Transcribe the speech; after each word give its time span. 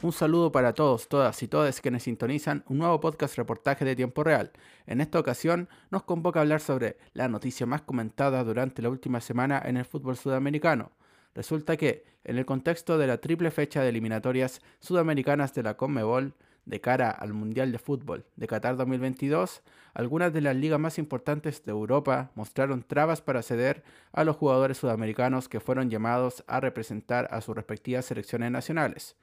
Un 0.00 0.12
saludo 0.12 0.52
para 0.52 0.74
todos, 0.74 1.08
todas 1.08 1.42
y 1.42 1.48
todas 1.48 1.80
quienes 1.80 2.04
sintonizan 2.04 2.62
un 2.68 2.78
nuevo 2.78 3.00
podcast 3.00 3.36
reportaje 3.36 3.84
de 3.84 3.96
tiempo 3.96 4.22
real. 4.22 4.52
En 4.86 5.00
esta 5.00 5.18
ocasión 5.18 5.68
nos 5.90 6.04
convoca 6.04 6.38
a 6.38 6.42
hablar 6.42 6.60
sobre 6.60 6.98
la 7.14 7.26
noticia 7.26 7.66
más 7.66 7.82
comentada 7.82 8.44
durante 8.44 8.80
la 8.80 8.90
última 8.90 9.20
semana 9.20 9.60
en 9.64 9.76
el 9.76 9.84
fútbol 9.84 10.16
sudamericano. 10.16 10.92
Resulta 11.34 11.76
que, 11.76 12.04
en 12.22 12.38
el 12.38 12.46
contexto 12.46 12.96
de 12.96 13.08
la 13.08 13.20
triple 13.20 13.50
fecha 13.50 13.82
de 13.82 13.88
eliminatorias 13.88 14.60
sudamericanas 14.78 15.52
de 15.52 15.64
la 15.64 15.76
Conmebol, 15.76 16.34
de 16.64 16.80
cara 16.80 17.10
al 17.10 17.32
Mundial 17.32 17.72
de 17.72 17.78
Fútbol 17.78 18.24
de 18.36 18.46
Qatar 18.46 18.76
2022, 18.76 19.62
algunas 19.94 20.32
de 20.32 20.42
las 20.42 20.54
ligas 20.54 20.78
más 20.78 20.98
importantes 20.98 21.64
de 21.64 21.72
Europa 21.72 22.30
mostraron 22.36 22.84
trabas 22.84 23.20
para 23.20 23.42
ceder 23.42 23.82
a 24.12 24.22
los 24.22 24.36
jugadores 24.36 24.78
sudamericanos 24.78 25.48
que 25.48 25.58
fueron 25.58 25.90
llamados 25.90 26.44
a 26.46 26.60
representar 26.60 27.26
a 27.32 27.40
sus 27.40 27.56
respectivas 27.56 28.04
selecciones 28.04 28.52
nacionales. 28.52 29.16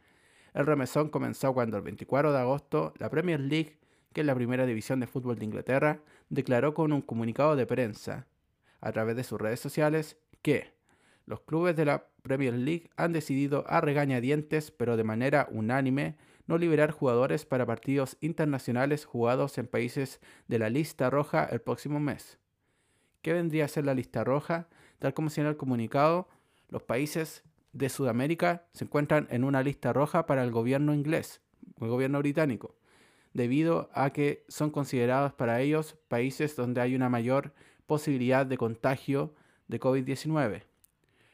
El 0.55 0.65
remesón 0.65 1.09
comenzó 1.09 1.53
cuando 1.53 1.75
el 1.75 1.83
24 1.83 2.31
de 2.31 2.39
agosto 2.39 2.93
la 2.97 3.09
Premier 3.09 3.41
League, 3.41 3.77
que 4.13 4.21
es 4.21 4.27
la 4.27 4.33
primera 4.33 4.65
división 4.65 5.01
de 5.01 5.05
fútbol 5.05 5.37
de 5.37 5.43
Inglaterra, 5.43 5.99
declaró 6.29 6.73
con 6.73 6.93
un 6.93 7.01
comunicado 7.01 7.57
de 7.57 7.65
prensa 7.65 8.25
a 8.79 8.93
través 8.93 9.17
de 9.17 9.25
sus 9.25 9.39
redes 9.39 9.59
sociales 9.59 10.15
que 10.41 10.73
los 11.25 11.41
clubes 11.41 11.75
de 11.75 11.83
la 11.83 12.07
Premier 12.21 12.53
League 12.53 12.89
han 12.95 13.11
decidido 13.11 13.65
a 13.67 13.81
regañadientes, 13.81 14.71
pero 14.71 14.95
de 14.95 15.03
manera 15.03 15.49
unánime, 15.51 16.15
no 16.47 16.57
liberar 16.57 16.91
jugadores 16.91 17.45
para 17.45 17.65
partidos 17.65 18.15
internacionales 18.21 19.03
jugados 19.03 19.57
en 19.57 19.67
países 19.67 20.21
de 20.47 20.59
la 20.59 20.69
lista 20.69 21.09
roja 21.09 21.43
el 21.43 21.59
próximo 21.59 21.99
mes. 21.99 22.39
¿Qué 23.21 23.33
vendría 23.33 23.65
a 23.65 23.67
ser 23.67 23.85
la 23.85 23.93
lista 23.93 24.23
roja? 24.23 24.69
Tal 24.99 25.13
como 25.13 25.29
señala 25.29 25.49
el 25.49 25.57
comunicado, 25.57 26.29
los 26.69 26.83
países 26.83 27.43
de 27.75 27.89
Sudamérica 27.89 28.65
se 28.71 28.85
encuentran 28.85 29.27
en 29.29 29.43
una 29.43 29.61
lista 29.61 29.91
roja 29.91 30.25
para 30.25 30.43
el 30.43 30.51
gobierno 30.51 30.93
inglés, 30.93 31.41
el 31.81 31.89
gobierno 31.89 32.19
británico, 32.19 32.77
debido 33.33 33.89
a 33.93 34.11
que 34.11 34.45
son 34.47 34.71
considerados 34.71 35.33
para 35.33 35.59
ellos 35.59 35.97
países 36.07 36.55
donde 36.55 36.79
hay 36.79 36.95
una 36.95 37.09
mayor 37.09 37.53
posibilidad 37.85 38.45
de 38.45 38.57
contagio 38.57 39.35
de 39.67 39.79
COVID-19. 39.81 40.63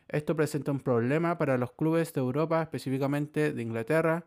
Esto 0.07 0.35
presenta 0.35 0.71
un 0.71 0.79
problema 0.79 1.37
para 1.37 1.59
los 1.59 1.73
clubes 1.73 2.11
de 2.11 2.21
Europa, 2.21 2.63
específicamente 2.63 3.53
de 3.53 3.61
Inglaterra, 3.61 4.25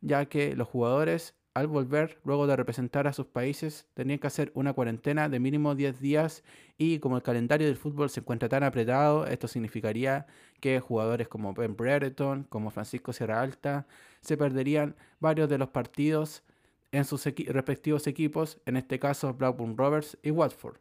ya 0.00 0.26
que 0.26 0.56
los 0.56 0.66
jugadores 0.66 1.36
al 1.54 1.66
volver, 1.66 2.18
luego 2.24 2.46
de 2.46 2.56
representar 2.56 3.06
a 3.06 3.12
sus 3.12 3.26
países, 3.26 3.86
tenían 3.94 4.18
que 4.18 4.26
hacer 4.26 4.50
una 4.54 4.72
cuarentena 4.72 5.28
de 5.28 5.38
mínimo 5.38 5.74
10 5.74 6.00
días 6.00 6.44
y 6.78 6.98
como 6.98 7.16
el 7.16 7.22
calendario 7.22 7.66
del 7.66 7.76
fútbol 7.76 8.08
se 8.08 8.20
encuentra 8.20 8.48
tan 8.48 8.62
apretado, 8.62 9.26
esto 9.26 9.48
significaría 9.48 10.26
que 10.60 10.80
jugadores 10.80 11.28
como 11.28 11.52
Ben 11.52 11.76
Brereton, 11.76 12.44
como 12.44 12.70
Francisco 12.70 13.12
Sierra 13.12 13.42
Alta, 13.42 13.86
se 14.22 14.36
perderían 14.36 14.96
varios 15.20 15.48
de 15.50 15.58
los 15.58 15.68
partidos 15.68 16.42
en 16.90 17.04
sus 17.04 17.24
respectivos 17.24 18.06
equipos, 18.06 18.60
en 18.64 18.76
este 18.76 18.98
caso 18.98 19.34
Blackburn 19.34 19.76
Rovers 19.76 20.16
y 20.22 20.30
Watford. 20.30 20.76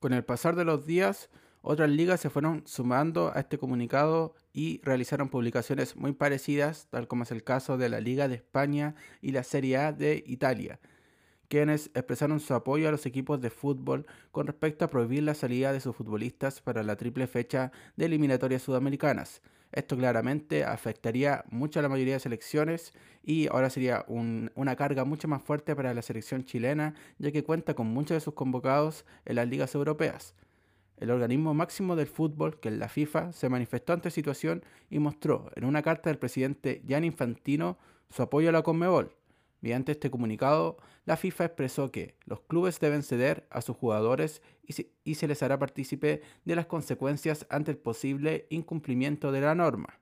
Con 0.00 0.12
el 0.12 0.24
pasar 0.24 0.56
de 0.56 0.64
los 0.64 0.86
días, 0.86 1.28
otras 1.62 1.88
ligas 1.90 2.20
se 2.20 2.28
fueron 2.28 2.64
sumando 2.66 3.32
a 3.34 3.40
este 3.40 3.56
comunicado 3.56 4.34
y 4.52 4.80
realizaron 4.82 5.28
publicaciones 5.28 5.96
muy 5.96 6.12
parecidas, 6.12 6.88
tal 6.90 7.06
como 7.06 7.22
es 7.22 7.30
el 7.30 7.44
caso 7.44 7.78
de 7.78 7.88
la 7.88 8.00
Liga 8.00 8.26
de 8.28 8.34
España 8.34 8.96
y 9.20 9.30
la 9.30 9.44
Serie 9.44 9.76
A 9.76 9.92
de 9.92 10.24
Italia, 10.26 10.80
quienes 11.48 11.86
expresaron 11.94 12.40
su 12.40 12.52
apoyo 12.54 12.88
a 12.88 12.90
los 12.90 13.06
equipos 13.06 13.40
de 13.40 13.50
fútbol 13.50 14.06
con 14.32 14.48
respecto 14.48 14.84
a 14.84 14.90
prohibir 14.90 15.22
la 15.22 15.34
salida 15.34 15.72
de 15.72 15.80
sus 15.80 15.94
futbolistas 15.94 16.60
para 16.60 16.82
la 16.82 16.96
triple 16.96 17.28
fecha 17.28 17.70
de 17.96 18.06
eliminatorias 18.06 18.62
sudamericanas. 18.62 19.40
Esto 19.70 19.96
claramente 19.96 20.64
afectaría 20.64 21.44
mucho 21.48 21.78
a 21.78 21.82
la 21.82 21.88
mayoría 21.88 22.14
de 22.14 22.20
selecciones 22.20 22.92
y 23.22 23.46
ahora 23.46 23.70
sería 23.70 24.04
una 24.08 24.76
carga 24.76 25.04
mucho 25.04 25.28
más 25.28 25.42
fuerte 25.42 25.74
para 25.74 25.94
la 25.94 26.02
selección 26.02 26.44
chilena, 26.44 26.94
ya 27.18 27.30
que 27.32 27.44
cuenta 27.44 27.74
con 27.74 27.86
muchos 27.86 28.16
de 28.16 28.20
sus 28.20 28.34
convocados 28.34 29.06
en 29.24 29.36
las 29.36 29.48
ligas 29.48 29.74
europeas. 29.74 30.34
El 31.02 31.10
organismo 31.10 31.52
máximo 31.52 31.96
del 31.96 32.06
fútbol, 32.06 32.60
que 32.60 32.68
es 32.68 32.76
la 32.76 32.88
FIFA, 32.88 33.32
se 33.32 33.48
manifestó 33.48 33.92
ante 33.92 34.06
la 34.06 34.12
situación 34.12 34.64
y 34.88 35.00
mostró 35.00 35.50
en 35.56 35.64
una 35.64 35.82
carta 35.82 36.10
del 36.10 36.18
presidente 36.20 36.80
Jan 36.88 37.02
Infantino 37.02 37.76
su 38.08 38.22
apoyo 38.22 38.50
a 38.50 38.52
la 38.52 38.62
Conmebol. 38.62 39.12
Mediante 39.62 39.90
este 39.90 40.12
comunicado, 40.12 40.76
la 41.04 41.16
FIFA 41.16 41.46
expresó 41.46 41.90
que 41.90 42.14
los 42.24 42.42
clubes 42.42 42.78
deben 42.78 43.02
ceder 43.02 43.48
a 43.50 43.62
sus 43.62 43.76
jugadores 43.76 44.42
y 44.62 45.14
se, 45.16 45.26
les 45.26 45.42
hará 45.42 45.58
partícipe 45.58 46.22
de 46.44 46.54
las 46.54 46.66
consecuencias 46.66 47.48
ante 47.50 47.72
el 47.72 47.78
posible 47.78 48.46
incumplimiento 48.50 49.32
de 49.32 49.40
la 49.40 49.56
norma. 49.56 49.98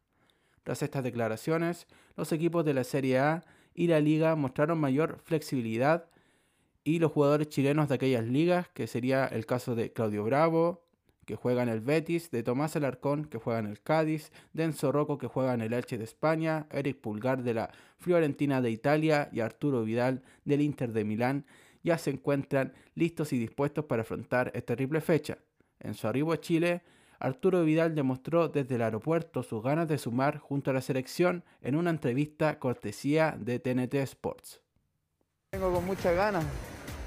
Tras 0.65 0.83
estas 0.83 1.03
declaraciones, 1.03 1.87
los 2.15 2.31
equipos 2.31 2.63
de 2.67 2.75
la 2.75 2.85
Serie 2.85 3.21
A 3.21 3.47
y 3.73 3.87
la 3.87 4.01
Liga 4.01 4.37
mostraron 4.37 4.79
mayor 4.79 5.19
flexibilidad 5.25 6.11
y 6.85 6.99
los 6.99 7.11
jugadores 7.11 7.49
chilenos 7.49 7.89
de 7.89 7.95
aquellas 7.95 8.27
ligas, 8.27 8.69
que 8.69 8.87
sería 8.87 9.25
el 9.25 9.47
caso 9.47 9.75
de 9.75 9.95
Claudio 9.95 10.25
Bravo, 10.25 10.90
que 11.31 11.37
juega 11.37 11.63
en 11.63 11.69
el 11.69 11.81
Betis, 11.81 12.33
de 12.33 12.43
Tomás 12.43 12.75
Alarcón, 12.75 13.25
que 13.25 13.39
juega 13.39 13.61
en 13.61 13.67
el 13.67 13.81
Cádiz, 13.81 14.33
de 14.53 14.65
Enzo 14.65 14.91
Rocco, 14.91 15.17
que 15.17 15.29
juega 15.29 15.55
en 15.55 15.61
el 15.61 15.73
Elche 15.73 15.97
de 15.97 16.03
España, 16.03 16.67
Eric 16.73 17.01
Pulgar 17.01 17.45
de 17.45 17.55
la 17.55 17.71
Fiorentina 17.99 18.61
de 18.61 18.73
Italia 18.73 19.29
y 19.31 19.39
Arturo 19.39 19.85
Vidal 19.85 20.25
del 20.45 20.61
Inter 20.61 20.93
de 20.93 21.05
Milán, 21.05 21.47
ya 21.85 21.99
se 21.99 22.11
encuentran 22.11 22.73
listos 22.97 23.33
y 23.33 23.39
dispuestos 23.39 23.85
para 23.85 24.03
afrontar 24.03 24.51
esta 24.57 24.75
triple 24.75 25.01
fecha. 25.01 25.39
En 25.79 25.95
su 25.95 26.09
arribo 26.09 26.33
a 26.33 26.41
Chile, 26.41 26.83
Arturo 27.21 27.63
Vidal 27.63 27.95
demostró 27.95 28.49
desde 28.49 28.75
el 28.75 28.83
aeropuerto 28.83 29.45
sus 29.45 29.63
ganas 29.63 29.87
de 29.87 29.99
sumar 29.99 30.39
junto 30.39 30.73
a 30.73 30.75
la 30.75 30.81
selección 30.81 31.45
en 31.63 31.77
una 31.77 31.91
entrevista 31.91 32.59
cortesía 32.59 33.37
de 33.39 33.61
TNT 33.61 33.95
Sports. 33.95 34.63
Tengo 35.51 35.73
con 35.73 35.87
muchas 35.87 36.17
ganas, 36.17 36.45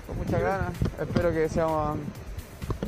con 0.08 0.18
muchas 0.18 0.42
ganas. 0.42 0.72
Espero 0.98 1.34
que 1.34 1.50
seamos 1.50 1.98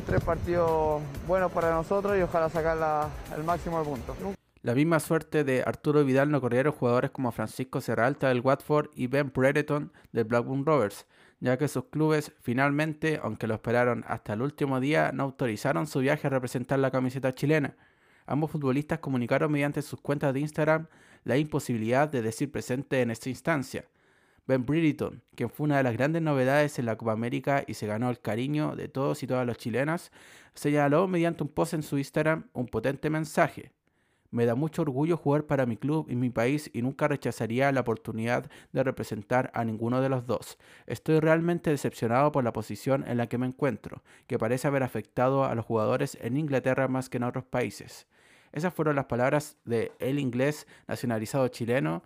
tres 0.01 0.23
partidos 0.23 1.01
buenos 1.27 1.51
para 1.51 1.71
nosotros 1.71 2.17
y 2.17 2.21
ojalá 2.21 2.49
sacar 2.49 3.09
el 3.35 3.43
máximo 3.43 3.79
de 3.79 3.85
puntos. 3.85 4.17
La 4.61 4.73
misma 4.73 4.99
suerte 4.99 5.43
de 5.43 5.63
Arturo 5.65 6.03
Vidal 6.03 6.31
no 6.31 6.41
corrieron 6.41 6.73
jugadores 6.73 7.11
como 7.11 7.31
Francisco 7.31 7.81
Serralta 7.81 8.29
del 8.29 8.41
Watford 8.41 8.89
y 8.95 9.07
Ben 9.07 9.31
Brereton 9.33 9.91
del 10.11 10.23
Blackburn 10.23 10.65
Rovers, 10.65 11.05
ya 11.39 11.57
que 11.57 11.67
sus 11.67 11.85
clubes 11.85 12.31
finalmente, 12.41 13.19
aunque 13.21 13.45
lo 13.45 13.53
esperaron 13.53 14.03
hasta 14.07 14.33
el 14.33 14.41
último 14.41 14.79
día, 14.79 15.11
no 15.13 15.23
autorizaron 15.23 15.85
su 15.85 15.99
viaje 15.99 16.25
a 16.25 16.31
representar 16.31 16.79
la 16.79 16.89
camiseta 16.89 17.33
chilena. 17.33 17.75
Ambos 18.25 18.49
futbolistas 18.49 18.99
comunicaron 18.99 19.51
mediante 19.51 19.83
sus 19.83 20.01
cuentas 20.01 20.33
de 20.33 20.39
Instagram 20.39 20.87
la 21.25 21.37
imposibilidad 21.37 22.09
de 22.09 22.23
decir 22.23 22.51
presente 22.51 23.01
en 23.01 23.11
esta 23.11 23.29
instancia. 23.29 23.85
Ben 24.47 24.65
Bridgeton, 24.65 25.23
quien 25.35 25.49
fue 25.49 25.65
una 25.65 25.77
de 25.77 25.83
las 25.83 25.93
grandes 25.93 26.21
novedades 26.21 26.77
en 26.77 26.85
la 26.85 26.97
Copa 26.97 27.13
América 27.13 27.63
y 27.65 27.73
se 27.73 27.87
ganó 27.87 28.11
el 28.11 28.19
cariño 28.19 28.75
de 28.75 28.87
todos 28.87 29.23
y 29.23 29.27
todas 29.27 29.45
los 29.47 29.57
chilenas, 29.57 30.11
señaló 30.53 31.07
mediante 31.07 31.43
un 31.43 31.49
post 31.49 31.73
en 31.73 31.81
su 31.81 31.97
Instagram 31.97 32.47
un 32.53 32.67
potente 32.67 33.09
mensaje. 33.09 33.71
Me 34.29 34.45
da 34.45 34.53
mucho 34.53 34.81
orgullo 34.81 35.17
jugar 35.17 35.45
para 35.45 35.65
mi 35.65 35.77
club 35.77 36.07
y 36.09 36.15
mi 36.15 36.29
país 36.29 36.69
y 36.73 36.81
nunca 36.81 37.07
rechazaría 37.07 37.71
la 37.71 37.81
oportunidad 37.81 38.51
de 38.71 38.83
representar 38.83 39.49
a 39.53 39.63
ninguno 39.63 40.01
de 40.01 40.09
los 40.09 40.27
dos. 40.27 40.57
Estoy 40.85 41.19
realmente 41.19 41.69
decepcionado 41.69 42.31
por 42.31 42.43
la 42.43 42.53
posición 42.53 43.03
en 43.07 43.17
la 43.17 43.27
que 43.27 43.37
me 43.37 43.47
encuentro, 43.47 44.03
que 44.27 44.37
parece 44.37 44.67
haber 44.67 44.83
afectado 44.83 45.45
a 45.45 45.55
los 45.55 45.65
jugadores 45.65 46.17
en 46.21 46.37
Inglaterra 46.37 46.87
más 46.87 47.09
que 47.09 47.17
en 47.17 47.23
otros 47.23 47.45
países. 47.45 48.07
Esas 48.51 48.73
fueron 48.73 48.95
las 48.95 49.05
palabras 49.05 49.57
de 49.65 49.91
el 49.99 50.19
inglés 50.19 50.67
nacionalizado 50.87 51.47
chileno 51.47 52.03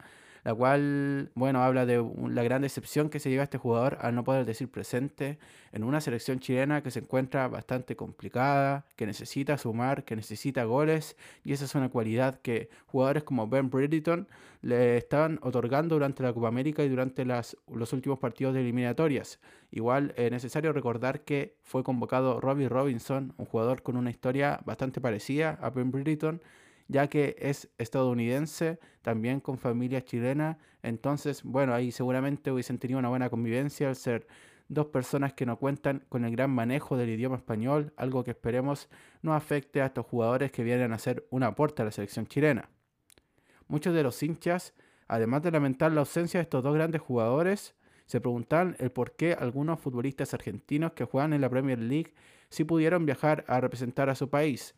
la 0.50 0.56
cual, 0.56 1.30
bueno, 1.36 1.62
habla 1.62 1.86
de 1.86 2.04
la 2.28 2.42
gran 2.42 2.64
decepción 2.64 3.12
que 3.12 3.20
se 3.20 3.30
lleva 3.30 3.44
este 3.44 3.60
jugador 3.60 4.00
al 4.02 4.16
no 4.16 4.24
poder 4.24 4.46
decir 4.46 4.68
presente 4.68 5.38
en 5.72 5.84
una 5.84 6.02
selección 6.02 6.40
chilena 6.40 6.82
que 6.82 6.90
se 6.90 7.02
encuentra 7.02 7.48
bastante 7.48 7.96
complicada, 7.96 8.84
que 8.96 9.06
necesita 9.06 9.60
sumar, 9.60 10.06
que 10.06 10.16
necesita 10.16 10.64
goles, 10.64 11.16
y 11.44 11.54
esa 11.54 11.66
es 11.66 11.76
una 11.76 11.90
cualidad 11.90 12.40
que 12.42 12.72
jugadores 12.88 13.22
como 13.22 13.48
Ben 13.48 13.70
Bridgeton 13.70 14.28
le 14.64 14.98
estaban 14.98 15.38
otorgando 15.44 15.94
durante 15.94 16.24
la 16.24 16.34
Copa 16.34 16.48
América 16.48 16.84
y 16.84 16.90
durante 16.90 17.26
las, 17.26 17.56
los 17.72 17.94
últimos 17.94 18.18
partidos 18.18 18.56
de 18.56 18.62
eliminatorias. 18.62 19.40
Igual 19.70 20.16
es 20.18 20.32
necesario 20.32 20.74
recordar 20.74 21.22
que 21.22 21.58
fue 21.62 21.84
convocado 21.84 22.42
Robbie 22.42 22.70
Robinson, 22.70 23.36
un 23.38 23.46
jugador 23.46 23.84
con 23.84 23.98
una 23.98 24.10
historia 24.10 24.62
bastante 24.66 25.00
parecida 25.00 25.60
a 25.62 25.70
Ben 25.70 25.92
Bridgeton, 25.92 26.42
ya 26.90 27.08
que 27.08 27.36
es 27.40 27.70
estadounidense, 27.78 28.80
también 29.02 29.40
con 29.40 29.58
familia 29.58 30.04
chilena, 30.04 30.58
entonces, 30.82 31.44
bueno, 31.44 31.74
ahí 31.74 31.92
seguramente 31.92 32.52
hubiesen 32.52 32.80
tenido 32.80 33.00
una 33.00 33.10
buena 33.10 33.30
convivencia 33.30 33.88
al 33.88 33.96
ser 33.96 34.28
dos 34.70 34.88
personas 34.88 35.34
que 35.34 35.46
no 35.46 35.58
cuentan 35.58 36.04
con 36.10 36.26
el 36.26 36.32
gran 36.32 36.50
manejo 36.50 36.98
del 36.98 37.10
idioma 37.10 37.38
español, 37.38 37.94
algo 37.96 38.24
que 38.24 38.32
esperemos 38.32 38.90
no 39.22 39.34
afecte 39.34 39.82
a 39.82 39.86
estos 39.88 40.06
jugadores 40.06 40.52
que 40.52 40.64
vienen 40.64 40.92
a 40.92 40.96
hacer 40.96 41.28
un 41.30 41.44
aporte 41.44 41.82
a 41.82 41.86
la 41.86 41.92
selección 41.92 42.26
chilena. 42.28 42.70
Muchos 43.68 43.94
de 43.94 44.04
los 44.04 44.22
hinchas, 44.24 44.74
además 45.08 45.44
de 45.44 45.52
lamentar 45.52 45.92
la 45.92 46.02
ausencia 46.02 46.40
de 46.40 46.44
estos 46.44 46.64
dos 46.64 46.74
grandes 46.74 47.02
jugadores, 47.02 47.76
se 48.08 48.20
preguntan 48.20 48.76
el 48.80 48.92
por 48.92 49.16
qué 49.16 49.34
algunos 49.34 49.80
futbolistas 49.80 50.34
argentinos 50.34 50.94
que 50.94 51.06
juegan 51.06 51.34
en 51.34 51.42
la 51.42 51.50
Premier 51.50 51.78
League 51.78 52.14
sí 52.50 52.64
pudieron 52.64 53.06
viajar 53.06 53.46
a 53.48 53.62
representar 53.62 54.10
a 54.10 54.16
su 54.16 54.30
país, 54.32 54.74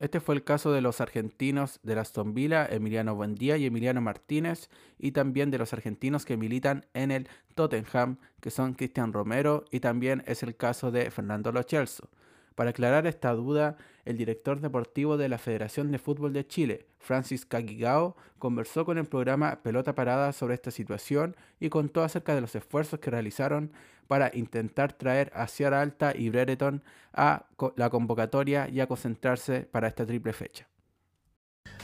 este 0.00 0.20
fue 0.20 0.34
el 0.34 0.44
caso 0.44 0.72
de 0.72 0.80
los 0.80 1.00
argentinos 1.00 1.80
de 1.82 1.98
Aston 1.98 2.34
Villa, 2.34 2.66
Emiliano 2.66 3.14
Buendía 3.14 3.56
y 3.56 3.66
Emiliano 3.66 4.00
Martínez, 4.00 4.70
y 4.98 5.12
también 5.12 5.50
de 5.50 5.58
los 5.58 5.72
argentinos 5.72 6.24
que 6.24 6.36
militan 6.36 6.86
en 6.94 7.10
el 7.10 7.28
Tottenham, 7.54 8.18
que 8.40 8.50
son 8.50 8.74
Cristian 8.74 9.12
Romero, 9.12 9.64
y 9.70 9.80
también 9.80 10.22
es 10.26 10.42
el 10.42 10.56
caso 10.56 10.90
de 10.90 11.10
Fernando 11.10 11.50
Lo 11.50 11.62
Celso. 11.62 12.08
Para 12.54 12.70
aclarar 12.70 13.06
esta 13.06 13.32
duda, 13.34 13.76
el 14.08 14.16
director 14.16 14.58
deportivo 14.60 15.18
de 15.18 15.28
la 15.28 15.36
Federación 15.36 15.92
de 15.92 15.98
Fútbol 15.98 16.32
de 16.32 16.46
Chile, 16.46 16.86
Francis 16.98 17.44
Caguigao, 17.44 18.16
conversó 18.38 18.86
con 18.86 18.96
el 18.96 19.04
programa 19.04 19.60
Pelota 19.62 19.94
Parada 19.94 20.32
sobre 20.32 20.54
esta 20.54 20.70
situación 20.70 21.36
y 21.60 21.68
contó 21.68 22.02
acerca 22.02 22.34
de 22.34 22.40
los 22.40 22.54
esfuerzos 22.54 23.00
que 23.00 23.10
realizaron 23.10 23.70
para 24.06 24.30
intentar 24.32 24.94
traer 24.94 25.30
a 25.34 25.46
Sierra 25.46 25.82
Alta 25.82 26.14
y 26.16 26.30
Brereton 26.30 26.82
a 27.12 27.44
la 27.76 27.90
convocatoria 27.90 28.66
y 28.70 28.80
a 28.80 28.86
concentrarse 28.86 29.68
para 29.70 29.88
esta 29.88 30.06
triple 30.06 30.32
fecha. 30.32 30.66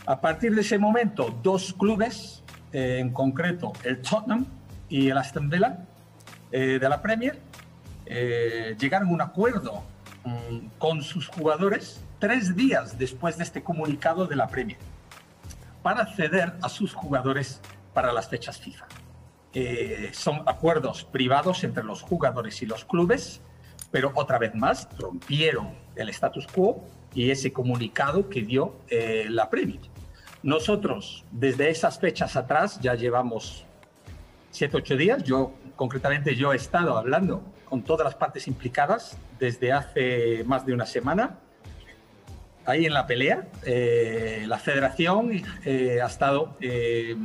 A 0.07 0.19
partir 0.19 0.55
de 0.55 0.63
ese 0.63 0.79
momento, 0.79 1.39
dos 1.43 1.75
clubes, 1.75 2.43
eh, 2.73 3.01
en 3.01 3.11
concreto 3.11 3.75
el 3.85 4.01
Tottenham 4.01 4.47
y 4.89 5.11
el 5.11 5.19
Aston 5.19 5.51
Villa 5.51 5.87
eh, 6.51 6.79
de 6.81 6.89
la 6.89 7.03
Premier, 7.03 7.39
eh, 8.07 8.75
llegaron 8.81 9.09
a 9.09 9.13
un 9.13 9.21
acuerdo 9.21 9.85
con 10.79 11.03
sus 11.03 11.29
jugadores 11.29 12.03
tres 12.19 12.57
días 12.57 12.99
después 12.99 13.37
de 13.37 13.45
este 13.45 13.63
comunicado 13.63 14.27
de 14.27 14.37
la 14.37 14.49
Premier 14.49 14.79
para 15.83 16.07
ceder 16.07 16.55
a 16.63 16.69
sus 16.69 16.95
jugadores 16.95 17.61
para 17.93 18.13
las 18.13 18.29
fechas 18.29 18.59
FIFA. 18.59 18.87
Eh, 19.53 20.11
son 20.13 20.43
acuerdos 20.47 21.05
privados 21.05 21.63
entre 21.63 21.85
los 21.85 22.03
jugadores 22.03 22.61
y 22.63 22.67
los 22.67 22.85
clubes, 22.85 23.43
pero 23.91 24.11
otra 24.15 24.39
vez 24.39 24.55
más 24.55 24.89
rompieron 24.99 25.75
el 25.95 26.09
status 26.09 26.47
quo 26.47 26.83
y 27.15 27.31
ese 27.31 27.53
comunicado 27.53 28.29
que 28.29 28.43
dio 28.43 28.75
eh, 28.89 29.27
la 29.29 29.51
Premier. 29.51 29.81
Nosotros, 30.43 31.25
desde 31.31 31.71
esas 31.71 31.99
fechas 31.99 32.35
atrás, 32.35 32.81
ya 32.81 32.95
llevamos 32.95 33.65
siete, 34.51 34.77
ocho 34.77 34.97
días. 34.97 35.23
Yo, 35.23 35.53
concretamente, 35.77 36.35
yo 36.35 36.53
he 36.53 36.57
estado 36.57 36.99
hablando 36.99 37.43
con 37.75 37.83
todas 37.83 38.05
las 38.05 38.15
partes 38.15 38.47
implicadas 38.47 39.17
desde 39.37 39.73
hace 39.73 40.45
más 40.45 40.65
de 40.65 40.75
una 40.75 40.87
semana. 40.87 41.41
Ahí 42.67 42.87
en 42.87 42.93
la 42.93 43.05
pelea, 43.05 43.49
eh, 43.65 44.45
la 44.47 44.61
federación 44.61 45.43
eh, 45.65 45.99
ha 46.01 46.07
estado 46.07 46.57
eh, 46.61 47.17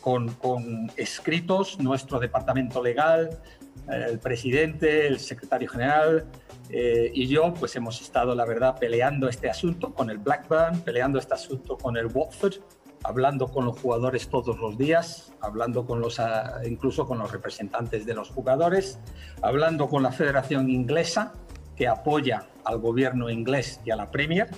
con, 0.00 0.34
con, 0.34 0.90
escritos, 0.96 1.78
nuestro 1.78 2.18
departamento 2.18 2.82
legal, 2.82 3.38
el 3.88 4.18
presidente, 4.18 5.06
el 5.06 5.20
secretario 5.20 5.68
general 5.68 6.26
y 6.68 7.28
yo, 7.28 7.54
pues 7.54 7.76
hemos 7.76 8.00
estado, 8.00 8.34
la 8.34 8.44
verdad, 8.44 8.76
peleando 8.80 9.28
este 9.28 9.48
asunto 9.48 9.94
con 9.94 10.10
el 10.10 10.18
Blackburn, 10.18 10.80
peleando 10.80 11.20
este 11.20 11.34
asunto 11.34 11.78
con 11.78 11.96
el 11.96 12.06
Watford, 12.06 12.54
hablando 13.06 13.46
con 13.48 13.64
los 13.64 13.78
jugadores 13.78 14.28
todos 14.28 14.58
los 14.58 14.76
días, 14.76 15.32
hablando 15.40 15.86
con 15.86 16.00
los, 16.00 16.18
ah, 16.18 16.60
incluso 16.66 17.06
con 17.06 17.18
los 17.18 17.30
representantes 17.30 18.04
de 18.04 18.14
los 18.14 18.30
jugadores, 18.30 18.98
hablando 19.42 19.88
con 19.88 20.02
la 20.02 20.10
Federación 20.10 20.68
Inglesa, 20.68 21.32
que 21.76 21.86
apoya 21.86 22.48
al 22.64 22.78
gobierno 22.78 23.30
inglés 23.30 23.80
y 23.84 23.90
a 23.90 23.96
la 23.96 24.10
Premier. 24.10 24.48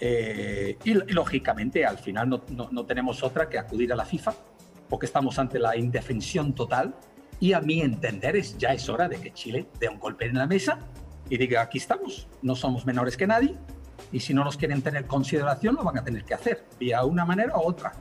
Eh, 0.00 0.78
y, 0.84 0.94
lógicamente, 1.12 1.84
al 1.84 1.98
final 1.98 2.28
no, 2.28 2.42
no, 2.70 2.86
tenemos 2.86 3.24
otra 3.24 3.48
que 3.48 3.58
acudir 3.58 3.92
a 3.92 3.96
la 3.96 4.04
FIFA, 4.04 4.32
porque 4.88 5.06
estamos 5.06 5.38
ante 5.40 5.58
la 5.58 5.76
indefensión 5.76 6.54
total. 6.54 6.94
Y 7.40 7.52
a 7.52 7.60
mi 7.60 7.80
entender, 7.80 8.36
es, 8.36 8.56
ya 8.58 8.74
es 8.74 8.88
hora 8.88 9.08
de 9.08 9.20
que 9.20 9.32
Chile 9.32 9.66
dé 9.80 9.88
un 9.88 9.98
golpe 9.98 10.26
en 10.26 10.36
la 10.36 10.46
mesa 10.46 10.78
y 11.28 11.36
diga: 11.36 11.62
aquí 11.62 11.78
estamos, 11.78 12.28
no 12.42 12.54
somos 12.54 12.86
menores 12.86 13.16
que 13.16 13.26
nadie, 13.26 13.56
y 14.12 14.20
si 14.20 14.34
no 14.34 14.44
nos 14.44 14.56
quieren 14.56 14.82
tener 14.82 15.06
consideración 15.06 15.74
lo 15.74 15.84
van 15.84 15.98
a 15.98 16.04
tener 16.04 16.24
que 16.24 16.34
hacer, 16.34 16.64
vía 16.78 17.04
una 17.04 17.24
manera 17.24 17.56
u 17.56 17.60
otra. 17.62 17.92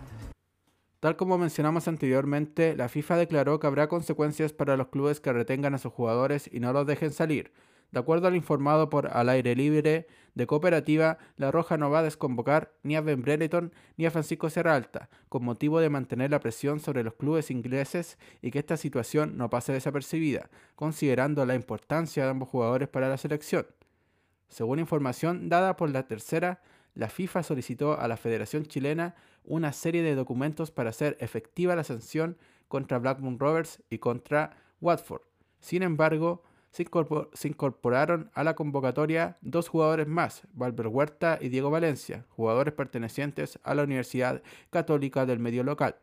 Tal 0.99 1.15
como 1.15 1.37
mencionamos 1.37 1.87
anteriormente, 1.87 2.75
la 2.75 2.89
FIFA 2.89 3.17
declaró 3.17 3.59
que 3.59 3.67
habrá 3.67 3.87
consecuencias 3.87 4.51
para 4.51 4.77
los 4.77 4.87
clubes 4.87 5.19
que 5.19 5.31
retengan 5.31 5.75
a 5.75 5.77
sus 5.77 5.93
jugadores 5.93 6.49
y 6.51 6.59
no 6.59 6.73
los 6.73 6.87
dejen 6.87 7.11
salir. 7.11 7.51
De 7.91 7.99
acuerdo 7.99 8.27
al 8.27 8.35
informado 8.35 8.89
por 8.89 9.07
Al 9.07 9.29
Aire 9.29 9.55
Libre 9.55 10.07
de 10.33 10.47
Cooperativa, 10.47 11.19
La 11.37 11.51
Roja 11.51 11.77
no 11.77 11.89
va 11.89 11.99
a 11.99 12.03
desconvocar 12.03 12.73
ni 12.83 12.95
a 12.95 13.01
Ben 13.01 13.21
Brereton 13.21 13.73
ni 13.95 14.05
a 14.05 14.11
Francisco 14.11 14.49
Serralta, 14.49 15.09
con 15.29 15.45
motivo 15.45 15.79
de 15.79 15.89
mantener 15.89 16.31
la 16.31 16.39
presión 16.39 16.79
sobre 16.79 17.03
los 17.03 17.13
clubes 17.13 17.49
ingleses 17.49 18.17
y 18.41 18.51
que 18.51 18.59
esta 18.59 18.75
situación 18.75 19.37
no 19.37 19.49
pase 19.49 19.71
desapercibida, 19.71 20.49
considerando 20.75 21.45
la 21.45 21.55
importancia 21.55 22.23
de 22.23 22.31
ambos 22.31 22.49
jugadores 22.49 22.89
para 22.89 23.07
la 23.07 23.17
selección. 23.17 23.67
Según 24.49 24.79
información 24.79 25.49
dada 25.49 25.75
por 25.75 25.89
la 25.89 26.07
tercera, 26.07 26.61
la 26.93 27.09
FIFA 27.09 27.43
solicitó 27.43 27.99
a 27.99 28.07
la 28.07 28.17
Federación 28.17 28.65
Chilena 28.65 29.15
una 29.43 29.71
serie 29.71 30.03
de 30.03 30.15
documentos 30.15 30.71
para 30.71 30.89
hacer 30.89 31.17
efectiva 31.19 31.75
la 31.75 31.83
sanción 31.83 32.37
contra 32.67 32.99
Blackburn 32.99 33.39
Rovers 33.39 33.83
y 33.89 33.99
contra 33.99 34.57
Watford. 34.81 35.21
Sin 35.59 35.83
embargo, 35.83 36.43
se, 36.71 37.47
incorporaron 37.47 38.29
a 38.33 38.43
la 38.43 38.55
convocatoria 38.55 39.37
dos 39.41 39.67
jugadores 39.67 40.07
más, 40.07 40.43
Valver 40.53 40.87
Huerta 40.87 41.39
y 41.41 41.49
Diego 41.49 41.69
Valencia, 41.69 42.25
jugadores 42.29 42.73
pertenecientes 42.73 43.59
a 43.63 43.73
la 43.73 43.83
Universidad 43.83 44.41
Católica 44.69 45.25
del 45.25 45.39
medio 45.39 45.63
local. 45.63 45.95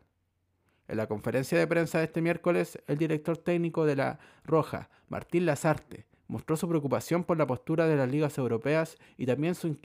En 0.88 0.96
la 0.96 1.06
conferencia 1.06 1.58
de 1.58 1.66
prensa 1.66 1.98
de 1.98 2.04
este 2.04 2.20
miércoles, 2.20 2.78
el 2.86 2.98
director 2.98 3.38
técnico 3.38 3.86
de 3.86 3.96
la 3.96 4.18
Roja, 4.44 4.90
Martín 5.08 5.46
Lazarte, 5.46 6.06
mostró 6.28 6.56
su 6.56 6.68
preocupación 6.68 7.24
por 7.24 7.36
la 7.36 7.46
postura 7.46 7.86
de 7.86 7.96
las 7.96 8.10
ligas 8.10 8.38
europeas 8.38 8.96
y 9.16 9.26
también 9.26 9.54
su, 9.54 9.76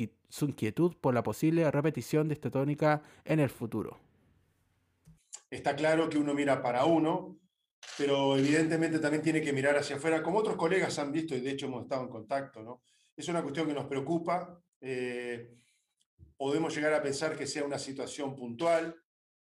inquietud 0.41 0.95
por 1.00 1.13
la 1.13 1.24
posible 1.24 1.69
repetición 1.71 2.27
de 2.27 2.33
esta 2.33 2.50
tónica 2.50 3.03
en 3.25 3.39
el 3.39 3.50
futuro. 3.50 4.00
Está 5.50 5.75
claro 5.75 6.09
que 6.09 6.18
uno 6.18 6.33
mira 6.33 6.62
para 6.62 6.86
uno, 6.86 7.38
pero 7.98 8.38
evidentemente 8.38 9.00
también 9.00 9.24
tiene 9.24 9.41
que 9.41 9.53
mirar 9.53 9.77
hacia 9.77 9.96
afuera, 9.96 10.22
como 10.22 10.39
otros 10.39 10.55
colegas 10.55 11.00
han 11.00 11.12
visto 11.12 11.36
y 11.36 11.41
de 11.41 11.51
hecho 11.51 11.65
hemos 11.65 11.84
estado 11.84 12.03
en 12.03 12.10
contacto. 12.10 12.62
¿no? 12.62 12.81
Es 13.15 13.27
una 13.27 13.41
cuestión 13.41 13.67
que 13.67 13.74
nos 13.74 13.86
preocupa. 13.86 14.62
Eh, 14.81 15.55
podemos 16.38 16.74
llegar 16.75 16.93
a 16.93 17.01
pensar 17.01 17.38
que 17.38 17.48
sea 17.48 17.65
una 17.65 17.79
situación 17.79 18.36
puntual. 18.36 18.96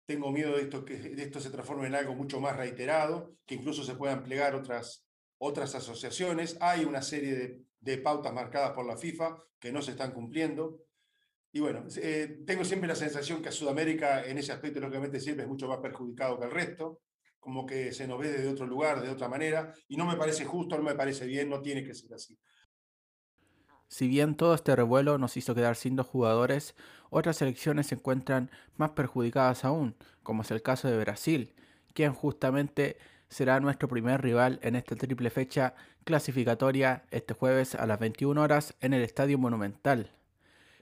Tengo 0.05 0.31
miedo 0.31 0.55
de 0.55 0.63
esto, 0.63 0.85
que 0.85 0.95
de 0.95 1.23
esto 1.23 1.41
se 1.41 1.49
transforme 1.49 1.87
en 1.87 1.95
algo 1.95 2.15
mucho 2.15 2.39
más 2.39 2.55
reiterado, 2.55 3.35
que 3.45 3.55
incluso 3.55 3.83
se 3.83 3.95
puedan 3.95 4.23
plegar 4.23 4.55
otras 4.55 5.06
otras 5.37 5.75
asociaciones, 5.75 6.57
hay 6.61 6.85
una 6.85 7.01
serie 7.01 7.65
de, 7.79 7.97
pautas 7.99 8.33
marcadas 8.33 8.71
por 8.71 8.85
la 8.85 8.97
FIFA 8.97 9.37
que 9.59 9.71
no 9.71 9.81
se 9.81 9.91
están 9.91 10.11
cumpliendo. 10.11 10.81
Y 11.53 11.61
bueno, 11.61 11.85
eh, 12.01 12.43
tengo 12.45 12.65
siempre 12.65 12.87
la 12.87 12.95
sensación 12.95 13.41
que 13.41 13.49
a 13.49 13.53
Sudamérica 13.53 14.25
en 14.25 14.37
ese 14.37 14.51
aspecto, 14.51 14.79
lógicamente, 14.79 15.19
siempre 15.19 15.43
es 15.43 15.49
mucho 15.49 15.67
más 15.67 15.79
perjudicado 15.79 16.37
que 16.37 16.45
el 16.45 16.51
resto, 16.51 17.01
como 17.39 17.65
que 17.65 17.93
se 17.93 18.07
nos 18.07 18.19
ve 18.19 18.29
desde 18.29 18.49
otro 18.49 18.67
lugar, 18.67 19.01
de 19.01 19.09
otra 19.09 19.29
manera, 19.29 19.73
y 19.87 19.95
no 19.95 20.05
me 20.05 20.17
parece 20.17 20.43
justo, 20.43 20.75
no 20.75 20.83
me 20.83 20.95
parece 20.95 21.25
bien, 21.25 21.49
no 21.49 21.61
tiene 21.61 21.83
que 21.83 21.93
ser 21.93 22.13
así. 22.13 22.37
Si 23.87 24.07
bien 24.09 24.35
todo 24.35 24.53
este 24.53 24.75
revuelo 24.75 25.17
nos 25.17 25.37
hizo 25.37 25.55
quedar 25.55 25.77
sin 25.77 25.95
dos 25.95 26.07
jugadores, 26.07 26.75
otras 27.09 27.37
selecciones 27.37 27.87
se 27.87 27.95
encuentran 27.95 28.51
más 28.75 28.91
perjudicadas 28.91 29.63
aún, 29.63 29.95
como 30.23 30.41
es 30.41 30.51
el 30.51 30.61
caso 30.61 30.89
de 30.89 30.99
Brasil, 30.99 31.55
quien 31.93 32.13
justamente 32.13 32.97
será 33.29 33.59
nuestro 33.59 33.87
primer 33.87 34.21
rival 34.21 34.59
en 34.61 34.75
esta 34.75 34.95
triple 34.95 35.29
fecha 35.29 35.73
clasificatoria 36.03 37.03
este 37.11 37.33
jueves 37.33 37.75
a 37.75 37.85
las 37.85 37.99
21 37.99 38.41
horas 38.41 38.75
en 38.81 38.93
el 38.93 39.01
Estadio 39.01 39.37
Monumental. 39.37 40.11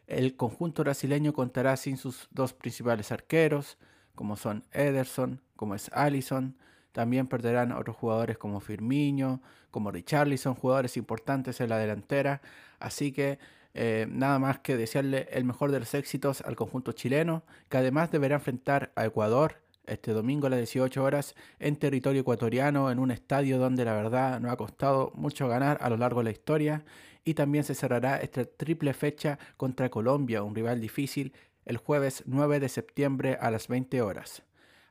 El 0.08 0.36
conjunto 0.36 0.84
brasileño 0.84 1.34
contará 1.34 1.76
sin 1.78 1.98
sus 1.98 2.28
dos 2.32 2.54
principales 2.54 3.12
arqueros, 3.12 3.78
como 4.14 4.36
son 4.36 4.64
Ederson, 4.72 5.42
como 5.56 5.74
es 5.74 5.90
Allison. 5.94 6.56
También 6.92 7.28
perderán 7.28 7.72
otros 7.72 7.96
jugadores 7.96 8.38
como 8.38 8.60
Firmino, 8.60 9.42
como 9.72 9.92
Richarlison, 9.92 10.54
jugadores 10.54 10.96
importantes 10.96 11.60
en 11.60 11.70
la 11.70 11.78
delantera. 11.78 12.42
Así 12.80 13.12
que 13.12 13.40
eh, 13.74 14.08
nada 14.10 14.40
más 14.40 14.60
que 14.60 14.78
desearle 14.78 15.28
el 15.32 15.44
mejor 15.44 15.72
de 15.72 15.80
los 15.80 15.94
éxitos 15.96 16.42
al 16.42 16.56
conjunto 16.56 16.92
chileno, 16.92 17.44
que 17.68 17.78
además 17.78 18.12
deberá 18.12 18.36
enfrentar 18.36 18.92
a 18.96 19.06
Ecuador 19.06 19.65
este 19.88 20.12
domingo 20.12 20.48
a 20.48 20.50
las 20.50 20.60
18 20.60 21.04
horas 21.04 21.36
en 21.60 21.76
territorio 21.76 22.22
ecuatoriano, 22.22 22.92
en 22.92 23.00
un 23.00 23.12
estadio 23.12 23.58
donde 23.58 23.86
la 23.86 23.94
verdad 23.94 24.40
nos 24.40 24.52
ha 24.52 24.58
costado 24.58 25.12
mucho 25.16 25.48
ganar 25.48 25.78
a 25.82 25.90
lo 25.90 25.98
largo 25.98 26.20
de 26.20 26.26
la 26.26 26.32
historia. 26.32 26.84
Y 27.24 27.34
también 27.34 27.64
se 27.64 27.76
cerrará 27.76 28.18
esta 28.18 28.46
triple 28.46 28.94
fecha 28.94 29.40
contra 29.58 29.90
Colombia, 29.90 30.44
un 30.44 30.56
rival 30.56 30.80
difícil, 30.80 31.34
el 31.66 31.78
jueves 31.78 32.24
9 32.28 32.60
de 32.60 32.70
septiembre 32.70 33.38
a 33.42 33.50
las 33.50 33.68
20 33.68 34.02
horas. 34.02 34.44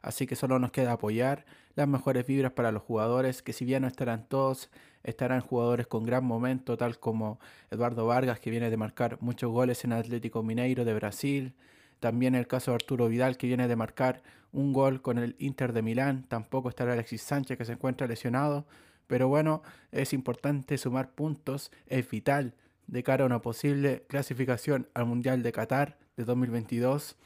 Así 0.02 0.26
que 0.26 0.36
solo 0.36 0.58
nos 0.58 0.70
queda 0.70 0.92
apoyar 0.92 1.46
las 1.76 1.88
mejores 1.88 2.26
vibras 2.26 2.52
para 2.52 2.72
los 2.72 2.82
jugadores, 2.82 3.42
que 3.42 3.52
si 3.52 3.64
bien 3.64 3.82
no 3.82 3.88
estarán 3.88 4.26
todos, 4.28 4.70
estarán 5.02 5.40
jugadores 5.40 5.86
con 5.86 6.04
gran 6.04 6.24
momento, 6.24 6.76
tal 6.76 6.98
como 6.98 7.40
Eduardo 7.70 8.06
Vargas, 8.06 8.38
que 8.38 8.50
viene 8.50 8.70
de 8.70 8.76
marcar 8.76 9.18
muchos 9.20 9.50
goles 9.50 9.84
en 9.84 9.92
Atlético 9.92 10.42
Mineiro 10.42 10.84
de 10.84 10.94
Brasil. 10.94 11.54
También 12.00 12.34
el 12.34 12.46
caso 12.46 12.70
de 12.70 12.76
Arturo 12.76 13.08
Vidal, 13.08 13.36
que 13.36 13.46
viene 13.46 13.66
de 13.66 13.76
marcar 13.76 14.22
un 14.54 14.72
gol 14.72 15.02
con 15.02 15.18
el 15.18 15.36
Inter 15.38 15.72
de 15.72 15.82
Milán. 15.82 16.24
Tampoco 16.28 16.68
estará 16.68 16.94
Alexis 16.94 17.22
Sánchez, 17.22 17.58
que 17.58 17.64
se 17.64 17.72
encuentra 17.72 18.06
lesionado. 18.06 18.66
Pero 19.06 19.28
bueno, 19.28 19.62
es 19.92 20.14
importante 20.14 20.78
sumar 20.78 21.10
puntos, 21.10 21.70
es 21.86 22.08
vital 22.08 22.54
de 22.86 23.02
cara 23.02 23.24
a 23.24 23.26
una 23.26 23.42
posible 23.42 24.04
clasificación 24.08 24.88
al 24.94 25.06
Mundial 25.06 25.42
de 25.42 25.52
Qatar 25.52 25.98
de 26.16 26.24
2022. 26.24 27.16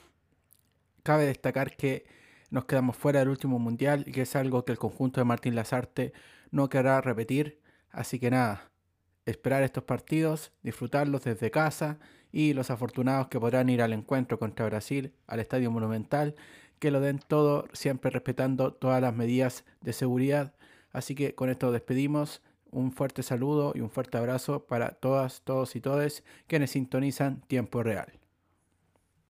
Cabe 1.02 1.26
destacar 1.26 1.76
que 1.76 2.06
nos 2.50 2.64
quedamos 2.64 2.96
fuera 2.96 3.20
del 3.20 3.28
último 3.28 3.58
mundial 3.58 4.04
y 4.06 4.12
que 4.12 4.22
es 4.22 4.34
algo 4.34 4.64
que 4.64 4.72
el 4.72 4.78
conjunto 4.78 5.20
de 5.20 5.24
Martín 5.24 5.54
Lazarte 5.54 6.12
no 6.50 6.68
querrá 6.68 7.00
repetir. 7.00 7.60
Así 7.90 8.18
que 8.18 8.30
nada, 8.30 8.70
esperar 9.26 9.62
estos 9.62 9.84
partidos, 9.84 10.52
disfrutarlos 10.62 11.24
desde 11.24 11.50
casa 11.50 11.98
y 12.32 12.54
los 12.54 12.70
afortunados 12.70 13.28
que 13.28 13.40
podrán 13.40 13.68
ir 13.68 13.82
al 13.82 13.92
encuentro 13.92 14.38
contra 14.38 14.66
Brasil, 14.66 15.12
al 15.26 15.40
Estadio 15.40 15.70
Monumental, 15.70 16.34
que 16.78 16.90
lo 16.90 17.00
den 17.00 17.18
todo 17.18 17.66
siempre 17.72 18.10
respetando 18.10 18.72
todas 18.72 19.00
las 19.00 19.14
medidas 19.14 19.64
de 19.80 19.92
seguridad. 19.92 20.54
Así 20.92 21.14
que 21.14 21.34
con 21.34 21.50
esto 21.50 21.72
despedimos. 21.72 22.42
Un 22.70 22.92
fuerte 22.92 23.22
saludo 23.22 23.72
y 23.74 23.80
un 23.80 23.90
fuerte 23.90 24.18
abrazo 24.18 24.66
para 24.66 24.90
todas, 24.90 25.40
todos 25.42 25.74
y 25.74 25.80
todes 25.80 26.22
quienes 26.46 26.72
sintonizan 26.72 27.40
Tiempo 27.48 27.82
Real. 27.82 28.17